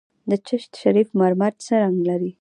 د 0.29 0.31
چشت 0.47 0.71
شریف 0.81 1.07
مرمر 1.19 1.53
څه 1.65 1.73
رنګ 1.83 1.97
لري؟ 2.09 2.29